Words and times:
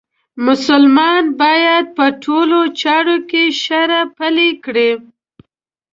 مسلمان 0.45 1.23
باید 1.41 1.85
په 1.97 2.05
ټولو 2.23 2.59
چارو 2.81 3.17
کې 3.29 3.43
شرعه 3.63 4.03
پلې 4.17 4.49
کړي. 4.65 4.91